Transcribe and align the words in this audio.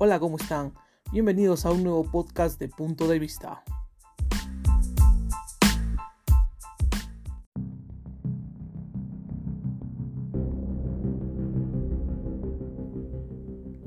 Hola, 0.00 0.20
¿cómo 0.20 0.36
están? 0.36 0.74
Bienvenidos 1.10 1.66
a 1.66 1.72
un 1.72 1.82
nuevo 1.82 2.04
podcast 2.04 2.60
de 2.60 2.68
Punto 2.68 3.08
de 3.08 3.18
Vista. 3.18 3.64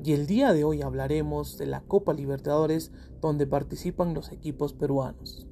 Y 0.04 0.12
el 0.12 0.26
día 0.26 0.52
de 0.52 0.64
hoy 0.64 0.82
hablaremos 0.82 1.56
de 1.56 1.64
la 1.64 1.80
Copa 1.80 2.12
Libertadores 2.12 2.92
donde 3.22 3.46
participan 3.46 4.12
los 4.12 4.32
equipos 4.32 4.74
peruanos. 4.74 5.48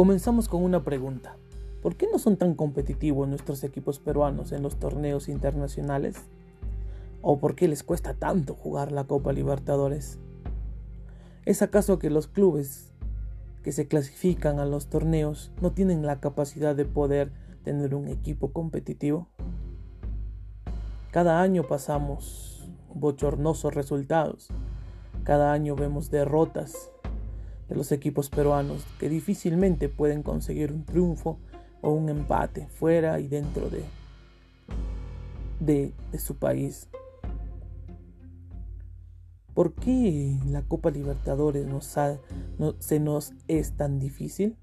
Comenzamos 0.00 0.48
con 0.48 0.64
una 0.64 0.82
pregunta. 0.82 1.36
¿Por 1.82 1.94
qué 1.94 2.08
no 2.10 2.18
son 2.18 2.38
tan 2.38 2.54
competitivos 2.54 3.28
nuestros 3.28 3.62
equipos 3.64 3.98
peruanos 3.98 4.50
en 4.50 4.62
los 4.62 4.76
torneos 4.78 5.28
internacionales? 5.28 6.16
¿O 7.20 7.38
por 7.38 7.54
qué 7.54 7.68
les 7.68 7.82
cuesta 7.82 8.14
tanto 8.14 8.54
jugar 8.54 8.92
la 8.92 9.04
Copa 9.04 9.34
Libertadores? 9.34 10.18
¿Es 11.44 11.60
acaso 11.60 11.98
que 11.98 12.08
los 12.08 12.28
clubes 12.28 12.94
que 13.62 13.72
se 13.72 13.88
clasifican 13.88 14.58
a 14.58 14.64
los 14.64 14.86
torneos 14.86 15.52
no 15.60 15.72
tienen 15.72 16.06
la 16.06 16.18
capacidad 16.18 16.74
de 16.74 16.86
poder 16.86 17.30
tener 17.62 17.94
un 17.94 18.08
equipo 18.08 18.54
competitivo? 18.54 19.28
Cada 21.10 21.42
año 21.42 21.64
pasamos 21.68 22.70
bochornosos 22.94 23.74
resultados. 23.74 24.48
Cada 25.24 25.52
año 25.52 25.76
vemos 25.76 26.10
derrotas 26.10 26.90
de 27.70 27.76
los 27.76 27.92
equipos 27.92 28.28
peruanos 28.28 28.84
que 28.98 29.08
difícilmente 29.08 29.88
pueden 29.88 30.22
conseguir 30.24 30.72
un 30.72 30.84
triunfo 30.84 31.38
o 31.80 31.92
un 31.92 32.08
empate 32.08 32.66
fuera 32.66 33.20
y 33.20 33.28
dentro 33.28 33.70
de, 33.70 33.84
de, 35.60 36.18
su 36.18 36.36
país. 36.36 36.88
¿Por 39.54 39.72
qué 39.74 40.36
la 40.46 40.62
Copa 40.62 40.90
Libertadores 40.90 41.66
nos 41.66 41.96
no, 42.58 42.74
se 42.80 42.98
nos 42.98 43.32
es 43.46 43.76
tan 43.76 44.00
difícil? 44.00 44.56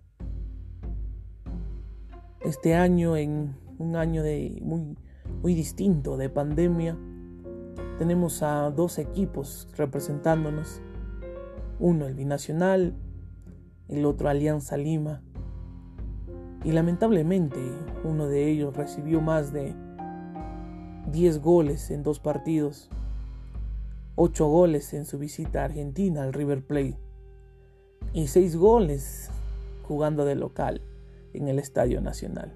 Este 2.41 2.75
año, 2.75 3.15
en 3.15 3.55
un 3.77 3.95
año 3.95 4.21
de 4.21 4.59
muy, 4.61 4.97
muy 5.41 5.55
distinto 5.55 6.17
de 6.17 6.29
pandemia, 6.29 6.97
tenemos 7.97 8.43
a 8.43 8.69
dos 8.69 8.99
equipos 8.99 9.69
representándonos 9.77 10.81
uno 11.79 12.05
el 12.07 12.15
Binacional, 12.15 12.95
el 13.87 14.05
otro 14.05 14.29
Alianza 14.29 14.77
Lima. 14.77 15.21
Y 16.63 16.71
lamentablemente 16.71 17.59
uno 18.03 18.27
de 18.27 18.49
ellos 18.49 18.75
recibió 18.75 19.21
más 19.21 19.53
de 19.53 19.73
10 21.11 21.39
goles 21.39 21.91
en 21.91 22.03
dos 22.03 22.19
partidos, 22.19 22.89
8 24.15 24.47
goles 24.47 24.93
en 24.93 25.05
su 25.05 25.17
visita 25.19 25.61
a 25.61 25.65
Argentina 25.65 26.23
al 26.23 26.33
River 26.33 26.65
Plate 26.65 26.97
y 28.13 28.27
6 28.27 28.57
goles 28.57 29.29
jugando 29.83 30.25
de 30.25 30.35
local 30.35 30.81
en 31.33 31.47
el 31.47 31.59
Estadio 31.59 32.01
Nacional. 32.01 32.53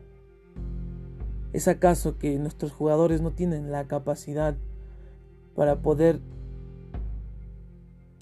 ¿Es 1.54 1.68
acaso 1.68 2.18
que 2.18 2.38
nuestros 2.40 2.72
jugadores 2.72 3.22
no 3.22 3.32
tienen 3.32 3.72
la 3.72 3.88
capacidad 3.88 4.56
para 5.56 5.82
poder 5.82 6.22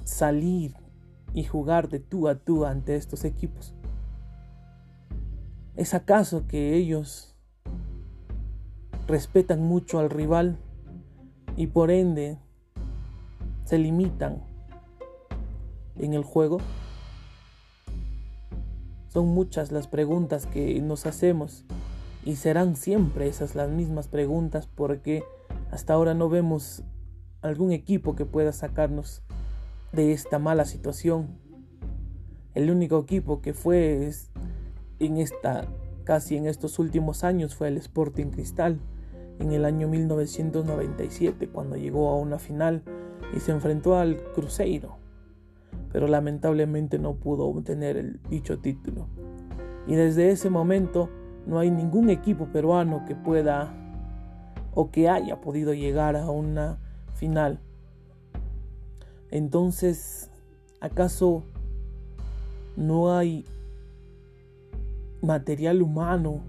salir 0.03 0.73
y 1.33 1.43
jugar 1.43 1.89
de 1.89 1.99
tú 1.99 2.27
a 2.27 2.35
tú 2.35 2.65
ante 2.65 2.95
estos 2.95 3.25
equipos? 3.25 3.73
¿Es 5.75 5.93
acaso 5.93 6.45
que 6.47 6.75
ellos 6.75 7.35
respetan 9.07 9.61
mucho 9.61 9.99
al 9.99 10.09
rival 10.09 10.57
y 11.55 11.67
por 11.67 11.89
ende 11.89 12.37
se 13.65 13.77
limitan 13.77 14.43
en 15.97 16.13
el 16.13 16.23
juego? 16.23 16.57
Son 19.07 19.27
muchas 19.27 19.71
las 19.71 19.87
preguntas 19.87 20.45
que 20.45 20.79
nos 20.81 21.05
hacemos 21.05 21.65
y 22.25 22.35
serán 22.35 22.75
siempre 22.75 23.27
esas 23.27 23.55
las 23.55 23.69
mismas 23.69 24.07
preguntas 24.07 24.67
porque 24.67 25.23
hasta 25.71 25.93
ahora 25.93 26.13
no 26.13 26.29
vemos 26.29 26.83
algún 27.41 27.71
equipo 27.71 28.15
que 28.15 28.25
pueda 28.25 28.51
sacarnos 28.51 29.23
de 29.91 30.13
esta 30.13 30.39
mala 30.39 30.65
situación. 30.65 31.27
El 32.53 32.71
único 32.71 32.99
equipo 32.99 33.41
que 33.41 33.53
fue 33.53 34.09
en 34.99 35.17
esta 35.17 35.67
casi 36.03 36.35
en 36.35 36.47
estos 36.47 36.79
últimos 36.79 37.23
años 37.23 37.55
fue 37.55 37.67
el 37.67 37.77
Sporting 37.77 38.31
Cristal 38.31 38.79
en 39.37 39.51
el 39.51 39.63
año 39.63 39.87
1997 39.87 41.49
cuando 41.49 41.75
llegó 41.75 42.09
a 42.09 42.15
una 42.15 42.39
final 42.39 42.81
y 43.35 43.39
se 43.39 43.51
enfrentó 43.51 43.95
al 43.95 44.17
Cruzeiro, 44.33 44.97
pero 45.91 46.07
lamentablemente 46.07 46.97
no 46.97 47.13
pudo 47.13 47.45
obtener 47.45 47.95
el 47.95 48.19
dicho 48.29 48.57
título. 48.57 49.07
Y 49.85 49.95
desde 49.95 50.31
ese 50.31 50.49
momento 50.49 51.09
no 51.45 51.59
hay 51.59 51.69
ningún 51.69 52.09
equipo 52.09 52.47
peruano 52.47 53.05
que 53.07 53.15
pueda 53.15 53.71
o 54.73 54.89
que 54.91 55.09
haya 55.09 55.41
podido 55.41 55.73
llegar 55.73 56.15
a 56.15 56.29
una 56.31 56.79
final 57.13 57.59
entonces, 59.31 60.29
¿acaso 60.79 61.43
no 62.75 63.15
hay 63.15 63.45
material 65.21 65.81
humano 65.81 66.41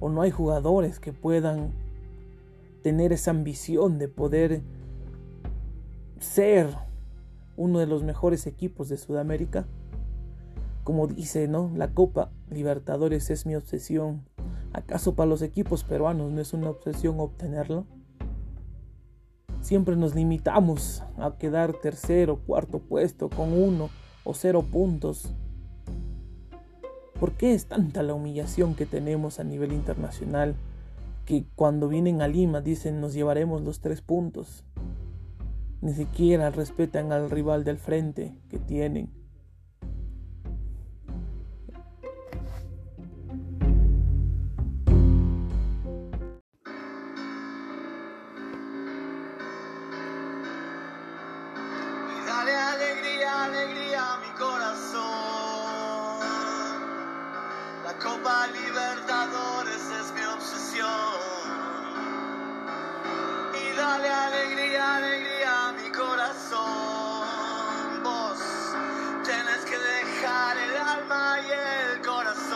o 0.00 0.08
no 0.08 0.22
hay 0.22 0.30
jugadores 0.30 0.98
que 0.98 1.12
puedan 1.12 1.72
tener 2.82 3.12
esa 3.12 3.30
ambición 3.30 3.98
de 3.98 4.08
poder 4.08 4.62
ser 6.18 6.68
uno 7.56 7.78
de 7.78 7.86
los 7.86 8.02
mejores 8.02 8.46
equipos 8.46 8.88
de 8.88 8.96
Sudamérica? 8.96 9.66
Como 10.82 11.06
dice, 11.06 11.48
¿no? 11.48 11.70
La 11.74 11.92
Copa 11.92 12.30
Libertadores 12.50 13.30
es 13.30 13.46
mi 13.46 13.54
obsesión. 13.54 14.24
¿Acaso 14.72 15.14
para 15.14 15.30
los 15.30 15.40
equipos 15.40 15.84
peruanos 15.84 16.32
no 16.32 16.40
es 16.40 16.52
una 16.52 16.70
obsesión 16.70 17.20
obtenerlo? 17.20 17.86
Siempre 19.64 19.96
nos 19.96 20.14
limitamos 20.14 21.02
a 21.16 21.38
quedar 21.38 21.72
tercero, 21.72 22.36
cuarto 22.36 22.80
puesto 22.80 23.30
con 23.30 23.54
uno 23.54 23.88
o 24.22 24.34
cero 24.34 24.62
puntos. 24.62 25.32
¿Por 27.18 27.32
qué 27.32 27.54
es 27.54 27.64
tanta 27.64 28.02
la 28.02 28.12
humillación 28.12 28.74
que 28.74 28.84
tenemos 28.84 29.40
a 29.40 29.44
nivel 29.44 29.72
internacional 29.72 30.54
que 31.24 31.46
cuando 31.54 31.88
vienen 31.88 32.20
a 32.20 32.28
Lima 32.28 32.60
dicen 32.60 33.00
nos 33.00 33.14
llevaremos 33.14 33.62
los 33.62 33.80
tres 33.80 34.02
puntos? 34.02 34.64
Ni 35.80 35.94
siquiera 35.94 36.50
respetan 36.50 37.10
al 37.10 37.30
rival 37.30 37.64
del 37.64 37.78
frente 37.78 38.34
que 38.50 38.58
tienen. 38.58 39.23
Alegría, 64.76 65.72
mi 65.82 65.90
corazón. 65.90 66.62
Vos 68.02 68.38
tienes 69.24 69.64
que 69.64 69.78
dejar 69.78 70.56
el 70.58 70.76
alma 70.76 71.38
y 71.40 71.50
el 71.50 72.00
corazón. 72.02 72.54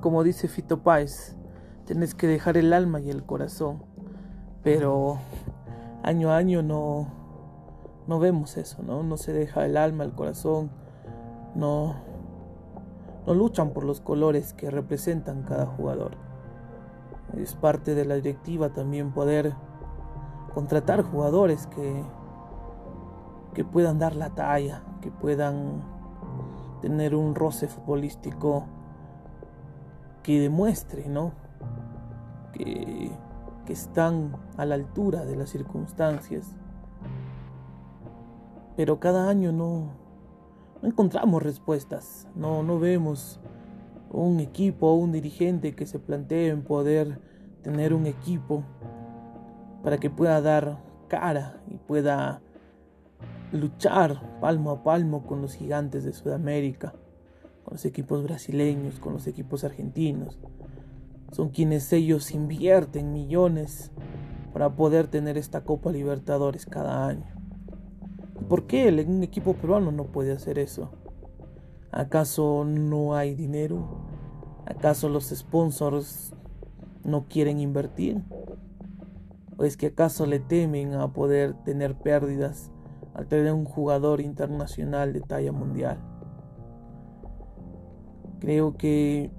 Como 0.00 0.22
dice 0.22 0.48
Fito 0.48 0.82
Páez, 0.82 1.36
Tienes 1.90 2.14
que 2.14 2.28
dejar 2.28 2.56
el 2.56 2.72
alma 2.72 3.00
y 3.00 3.10
el 3.10 3.24
corazón. 3.24 3.82
Pero 4.62 5.18
año 6.04 6.30
a 6.30 6.36
año 6.36 6.62
no, 6.62 7.08
no 8.06 8.20
vemos 8.20 8.56
eso, 8.58 8.84
¿no? 8.84 9.02
No 9.02 9.16
se 9.16 9.32
deja 9.32 9.66
el 9.66 9.76
alma, 9.76 10.04
el 10.04 10.12
corazón. 10.12 10.70
No, 11.56 11.96
no 13.26 13.34
luchan 13.34 13.70
por 13.70 13.84
los 13.84 14.00
colores 14.00 14.52
que 14.52 14.70
representan 14.70 15.42
cada 15.42 15.66
jugador. 15.66 16.12
Es 17.36 17.54
parte 17.54 17.94
de 17.94 18.04
la 18.04 18.16
directiva 18.16 18.70
también 18.70 19.12
poder 19.12 19.54
contratar 20.54 21.02
jugadores 21.02 21.66
que, 21.68 22.02
que 23.54 23.64
puedan 23.64 23.98
dar 23.98 24.16
la 24.16 24.30
talla, 24.30 24.82
que 25.00 25.10
puedan 25.10 25.82
tener 26.80 27.14
un 27.14 27.34
roce 27.34 27.68
futbolístico 27.68 28.64
que 30.22 30.40
demuestre, 30.40 31.08
¿no? 31.08 31.32
que 32.52 33.12
que 33.70 33.74
están 33.74 34.36
a 34.56 34.64
la 34.64 34.74
altura 34.74 35.24
de 35.24 35.36
las 35.36 35.50
circunstancias. 35.50 36.56
Pero 38.76 38.98
cada 38.98 39.28
año 39.28 39.52
no, 39.52 39.92
no 40.82 40.88
encontramos 40.88 41.42
respuestas, 41.42 42.26
no, 42.34 42.62
no 42.62 42.78
vemos 42.78 43.40
un 44.10 44.40
equipo 44.40 44.88
o 44.88 44.94
un 44.94 45.12
dirigente 45.12 45.74
que 45.74 45.86
se 45.86 45.98
plantee 45.98 46.48
en 46.48 46.62
poder 46.62 47.20
tener 47.62 47.94
un 47.94 48.06
equipo 48.06 48.64
para 49.82 49.98
que 49.98 50.10
pueda 50.10 50.40
dar 50.40 50.82
cara 51.08 51.60
y 51.68 51.76
pueda 51.76 52.40
luchar 53.52 54.38
palmo 54.40 54.70
a 54.70 54.82
palmo 54.82 55.26
con 55.26 55.42
los 55.42 55.54
gigantes 55.54 56.04
de 56.04 56.12
Sudamérica, 56.12 56.94
con 57.64 57.74
los 57.74 57.84
equipos 57.84 58.22
brasileños, 58.22 58.98
con 59.00 59.12
los 59.12 59.26
equipos 59.26 59.64
argentinos. 59.64 60.38
Son 61.32 61.50
quienes 61.50 61.92
ellos 61.92 62.32
invierten 62.32 63.12
millones 63.12 63.92
para 64.52 64.74
poder 64.74 65.06
tener 65.08 65.38
esta 65.38 65.62
Copa 65.62 65.92
Libertadores 65.92 66.66
cada 66.66 67.06
año. 67.06 67.39
¿Por 68.48 68.66
qué 68.66 68.88
un 69.06 69.22
equipo 69.22 69.54
peruano 69.54 69.92
no 69.92 70.04
puede 70.04 70.32
hacer 70.32 70.58
eso? 70.58 70.90
¿Acaso 71.92 72.64
no 72.64 73.14
hay 73.14 73.34
dinero? 73.34 74.04
¿Acaso 74.66 75.08
los 75.08 75.28
sponsors 75.28 76.34
no 77.04 77.26
quieren 77.28 77.58
invertir? 77.58 78.22
¿O 79.56 79.64
es 79.64 79.76
que 79.76 79.88
acaso 79.88 80.26
le 80.26 80.38
temen 80.38 80.94
a 80.94 81.12
poder 81.12 81.54
tener 81.64 81.96
pérdidas 81.96 82.70
al 83.14 83.26
tener 83.26 83.52
un 83.52 83.64
jugador 83.64 84.20
internacional 84.20 85.12
de 85.12 85.20
talla 85.20 85.52
mundial? 85.52 85.98
Creo 88.40 88.76
que 88.76 89.30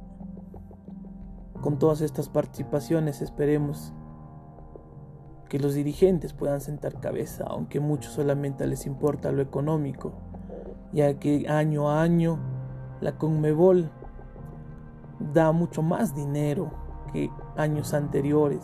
con 1.61 1.79
todas 1.79 2.01
estas 2.01 2.29
participaciones 2.29 3.21
esperemos 3.21 3.93
que 5.51 5.59
los 5.59 5.73
dirigentes 5.73 6.31
puedan 6.31 6.61
sentar 6.61 7.01
cabeza, 7.01 7.43
aunque 7.45 7.81
muchos 7.81 8.13
solamente 8.13 8.65
les 8.65 8.85
importa 8.85 9.33
lo 9.33 9.41
económico, 9.41 10.13
ya 10.93 11.19
que 11.19 11.45
año 11.49 11.89
a 11.89 12.01
año 12.01 12.39
la 13.01 13.17
Conmebol 13.17 13.91
da 15.33 15.51
mucho 15.51 15.81
más 15.81 16.15
dinero 16.15 16.71
que 17.11 17.29
años 17.57 17.93
anteriores. 17.93 18.63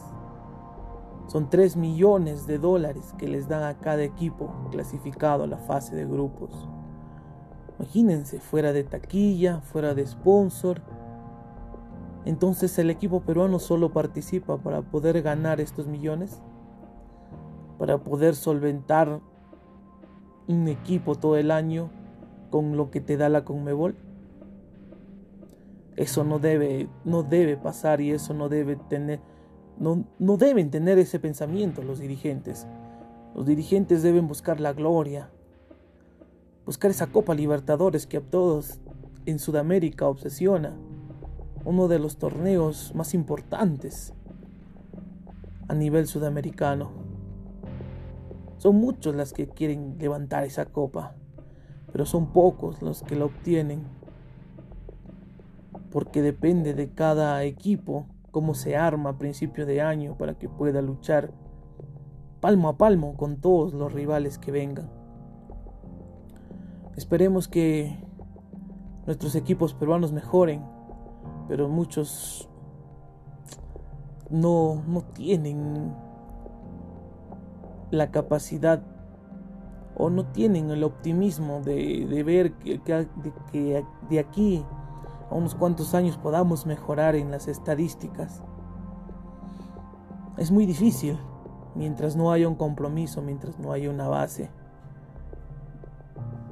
Son 1.27 1.49
3 1.49 1.75
millones 1.75 2.47
de 2.47 2.57
dólares 2.57 3.13
que 3.17 3.27
les 3.27 3.49
dan 3.49 3.63
a 3.63 3.79
cada 3.79 4.03
equipo 4.03 4.49
clasificado 4.71 5.43
a 5.43 5.47
la 5.47 5.57
fase 5.57 5.93
de 5.93 6.05
grupos. 6.05 6.69
Imagínense, 7.79 8.39
fuera 8.39 8.71
de 8.71 8.85
taquilla, 8.85 9.59
fuera 9.59 9.93
de 9.93 10.07
sponsor. 10.07 10.81
Entonces 12.23 12.79
el 12.79 12.89
equipo 12.89 13.19
peruano 13.19 13.59
solo 13.59 13.91
participa 13.91 14.57
para 14.59 14.83
poder 14.83 15.21
ganar 15.21 15.59
estos 15.59 15.85
millones, 15.87 16.41
para 17.77 17.97
poder 17.99 18.35
solventar 18.35 19.21
un 20.47 20.67
equipo 20.67 21.15
todo 21.15 21.37
el 21.37 21.51
año 21.51 21.89
con 22.49 22.77
lo 22.77 22.89
que 22.89 23.01
te 23.01 23.17
da 23.17 23.29
la 23.29 23.43
Conmebol. 23.43 23.95
Eso 25.95 26.23
no 26.23 26.39
debe, 26.39 26.87
no 27.05 27.23
debe 27.23 27.57
pasar 27.57 28.01
y 28.01 28.11
eso 28.11 28.33
no 28.33 28.49
debe 28.49 28.75
tener, 28.75 29.19
no, 29.79 30.05
no 30.19 30.37
deben 30.37 30.69
tener 30.69 30.99
ese 30.99 31.19
pensamiento 31.19 31.81
los 31.81 31.99
dirigentes. 31.99 32.67
Los 33.35 33.45
dirigentes 33.45 34.03
deben 34.03 34.27
buscar 34.27 34.59
la 34.59 34.73
gloria, 34.73 35.29
buscar 36.65 36.91
esa 36.91 37.07
Copa 37.07 37.35
Libertadores 37.35 38.07
que 38.07 38.17
a 38.17 38.21
todos 38.21 38.79
en 39.25 39.39
Sudamérica 39.39 40.07
obsesiona, 40.07 40.75
uno 41.65 41.87
de 41.87 41.99
los 41.99 42.17
torneos 42.17 42.93
más 42.95 43.13
importantes 43.13 44.13
a 45.67 45.73
nivel 45.73 46.07
sudamericano. 46.07 46.96
Son 48.67 48.75
muchos 48.75 49.15
los 49.15 49.31
que 49.31 49.47
quieren 49.47 49.95
levantar 49.97 50.43
esa 50.43 50.65
copa, 50.65 51.15
pero 51.93 52.05
son 52.05 52.33
pocos 52.33 52.81
los 52.81 53.01
que 53.01 53.15
la 53.15 53.23
obtienen 53.23 53.85
porque 55.89 56.21
depende 56.21 56.73
de 56.73 56.89
cada 56.89 57.41
equipo 57.45 58.07
cómo 58.29 58.55
se 58.55 58.75
arma 58.75 59.11
a 59.11 59.17
principio 59.17 59.65
de 59.65 59.79
año 59.79 60.17
para 60.17 60.33
que 60.33 60.49
pueda 60.49 60.81
luchar 60.81 61.31
palmo 62.41 62.67
a 62.67 62.77
palmo 62.77 63.15
con 63.15 63.37
todos 63.37 63.73
los 63.73 63.93
rivales 63.93 64.37
que 64.37 64.51
vengan. 64.51 64.89
Esperemos 66.97 67.47
que 67.47 67.97
nuestros 69.05 69.35
equipos 69.35 69.73
peruanos 69.75 70.11
mejoren, 70.11 70.61
pero 71.47 71.69
muchos 71.69 72.49
no, 74.29 74.83
no 74.85 75.03
tienen 75.03 76.05
la 77.91 78.11
capacidad 78.11 78.81
o 79.95 80.09
no 80.09 80.25
tienen 80.27 80.69
el 80.69 80.83
optimismo 80.83 81.61
de, 81.61 82.05
de 82.07 82.23
ver 82.23 82.53
que, 82.53 82.79
que 82.81 83.85
de 84.09 84.19
aquí 84.19 84.63
a 85.29 85.35
unos 85.35 85.55
cuantos 85.55 85.93
años 85.93 86.17
podamos 86.17 86.65
mejorar 86.65 87.15
en 87.15 87.31
las 87.31 87.47
estadísticas. 87.47 88.43
Es 90.37 90.51
muy 90.51 90.65
difícil 90.65 91.17
mientras 91.75 92.15
no 92.15 92.31
haya 92.31 92.47
un 92.47 92.55
compromiso, 92.55 93.21
mientras 93.21 93.57
no 93.59 93.71
haya 93.71 93.89
una 93.89 94.07
base. 94.07 94.49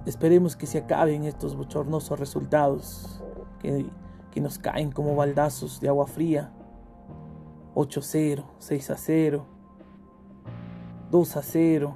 Esperemos 0.06 0.56
que 0.56 0.66
se 0.68 0.80
acaben 0.80 1.24
estos 1.24 1.56
bochornosos 1.56 2.20
resultados 2.20 3.24
que, 3.60 3.86
que 4.32 4.42
nos 4.42 4.60
caen 4.60 4.92
como 4.92 5.16
baldazos 5.16 5.80
de 5.80 5.90
agua 5.90 6.08
fría. 6.08 6.52
8-0, 7.76 8.46
6-0, 8.60 9.44
2-0, 11.16 11.94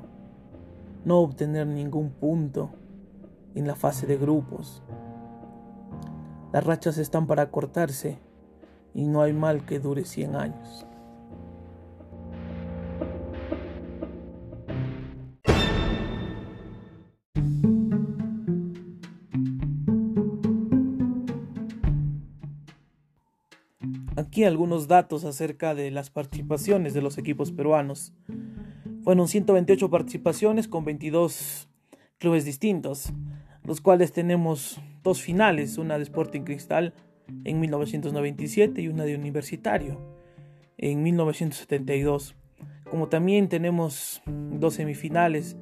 no 1.03 1.19
obtener 1.19 1.67
ningún 1.67 2.09
punto 2.09 2.69
en 3.53 3.67
la 3.67 3.75
fase 3.75 4.07
de 4.07 4.15
grupos. 4.15 4.81
Las 6.53 6.63
rachas 6.63 6.97
están 6.97 7.27
para 7.27 7.51
cortarse 7.51 8.17
y 8.93 9.07
no 9.07 9.21
hay 9.21 9.33
mal 9.33 9.65
que 9.65 9.79
dure 9.79 10.05
100 10.05 10.35
años. 10.37 10.85
Aquí 24.15 24.45
algunos 24.45 24.87
datos 24.87 25.25
acerca 25.25 25.75
de 25.75 25.91
las 25.91 26.09
participaciones 26.09 26.93
de 26.93 27.01
los 27.01 27.17
equipos 27.17 27.51
peruanos. 27.51 28.13
Fueron 29.03 29.27
128 29.27 29.89
participaciones 29.89 30.67
con 30.67 30.85
22 30.85 31.69
clubes 32.17 32.45
distintos 32.45 33.13
los 33.69 33.81
cuales 33.81 34.11
tenemos 34.11 34.81
dos 35.03 35.21
finales, 35.21 35.77
una 35.77 35.97
de 35.97 36.03
Sporting 36.03 36.41
Cristal 36.41 36.95
en 37.43 37.59
1997 37.59 38.81
y 38.81 38.87
una 38.87 39.03
de 39.03 39.15
Universitario 39.15 40.01
en 40.77 41.03
1972. 41.03 42.35
Como 42.89 43.09
también 43.09 43.47
tenemos 43.47 44.23
dos 44.25 44.73
semifinales 44.73 45.55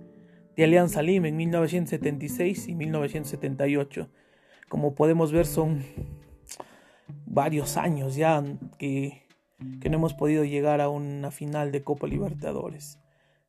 de 0.56 0.64
Alianza 0.64 1.02
Lima 1.02 1.28
en 1.28 1.36
1976 1.36 2.70
y 2.70 2.76
1978. 2.76 4.10
Como 4.70 4.96
podemos 4.96 5.34
ver 5.34 5.46
son 5.46 5.84
varios 7.26 7.76
años 7.76 8.16
ya 8.16 8.42
que, 8.78 9.24
que 9.82 9.90
no 9.90 9.98
hemos 9.98 10.14
podido 10.14 10.46
llegar 10.46 10.80
a 10.80 10.88
una 10.88 11.32
final 11.32 11.74
de 11.74 11.84
Copa 11.84 12.08
Libertadores. 12.08 13.00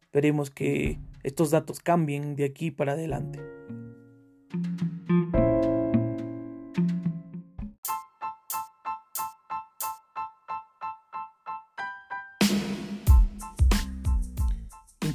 Esperemos 0.09 0.51
que 0.51 0.99
estos 1.23 1.51
datos 1.51 1.81
cambien 1.81 2.35
de 2.35 2.47
aquí 2.47 2.71
para 2.71 2.93
adelante. 2.93 3.41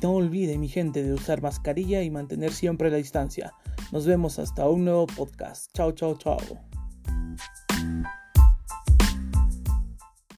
no 0.03 0.11
olvide 0.15 0.57
mi 0.57 0.67
gente 0.67 1.01
de 1.01 1.13
usar 1.13 1.41
mascarilla 1.41 2.03
y 2.03 2.11
mantener 2.11 2.51
siempre 2.51 2.91
la 2.91 2.97
distancia. 2.97 3.53
Nos 3.93 4.05
vemos 4.05 4.37
hasta 4.37 4.67
un 4.67 4.83
nuevo 4.83 5.07
podcast. 5.07 5.71
Chao, 5.73 5.93
chao, 5.93 6.17
chao. 6.17 6.72